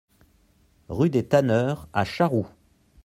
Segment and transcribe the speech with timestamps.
[0.89, 2.47] Rue des Tanneurs à Charroux